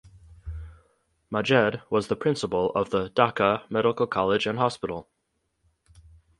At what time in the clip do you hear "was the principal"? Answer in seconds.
1.91-2.71